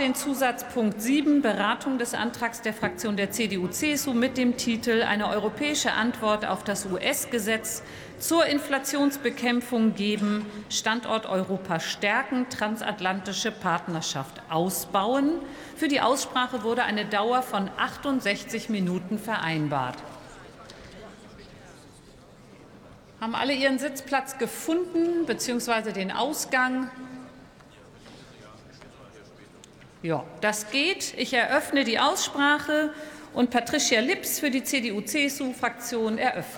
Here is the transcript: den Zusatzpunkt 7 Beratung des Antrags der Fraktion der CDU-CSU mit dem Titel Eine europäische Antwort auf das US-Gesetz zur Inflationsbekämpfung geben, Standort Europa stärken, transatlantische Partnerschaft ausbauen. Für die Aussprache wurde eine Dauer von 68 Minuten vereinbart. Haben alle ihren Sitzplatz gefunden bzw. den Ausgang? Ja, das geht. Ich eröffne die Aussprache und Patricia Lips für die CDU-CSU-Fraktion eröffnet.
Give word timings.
den 0.00 0.14
Zusatzpunkt 0.14 1.02
7 1.02 1.42
Beratung 1.42 1.98
des 1.98 2.14
Antrags 2.14 2.62
der 2.62 2.72
Fraktion 2.72 3.18
der 3.18 3.32
CDU-CSU 3.32 4.14
mit 4.14 4.38
dem 4.38 4.56
Titel 4.56 5.02
Eine 5.02 5.28
europäische 5.28 5.92
Antwort 5.92 6.46
auf 6.46 6.64
das 6.64 6.86
US-Gesetz 6.86 7.82
zur 8.18 8.46
Inflationsbekämpfung 8.46 9.94
geben, 9.94 10.46
Standort 10.70 11.26
Europa 11.26 11.80
stärken, 11.80 12.48
transatlantische 12.48 13.52
Partnerschaft 13.52 14.40
ausbauen. 14.48 15.32
Für 15.76 15.88
die 15.88 16.00
Aussprache 16.00 16.62
wurde 16.62 16.84
eine 16.84 17.04
Dauer 17.04 17.42
von 17.42 17.70
68 17.76 18.70
Minuten 18.70 19.18
vereinbart. 19.18 19.98
Haben 23.20 23.34
alle 23.34 23.52
ihren 23.52 23.78
Sitzplatz 23.78 24.38
gefunden 24.38 25.26
bzw. 25.26 25.92
den 25.92 26.10
Ausgang? 26.10 26.90
Ja, 30.02 30.24
das 30.40 30.70
geht. 30.70 31.12
Ich 31.18 31.34
eröffne 31.34 31.84
die 31.84 31.98
Aussprache 31.98 32.94
und 33.34 33.50
Patricia 33.50 34.00
Lips 34.00 34.40
für 34.40 34.50
die 34.50 34.64
CDU-CSU-Fraktion 34.64 36.16
eröffnet. 36.16 36.56